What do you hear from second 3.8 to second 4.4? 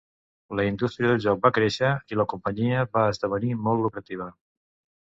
lucrativa.